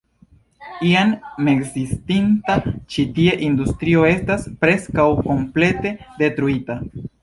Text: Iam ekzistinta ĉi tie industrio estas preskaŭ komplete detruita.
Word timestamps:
Iam 0.87 1.11
ekzistinta 1.51 2.57
ĉi 2.95 3.07
tie 3.21 3.37
industrio 3.51 4.09
estas 4.17 4.53
preskaŭ 4.67 5.11
komplete 5.31 5.97
detruita. 6.23 6.85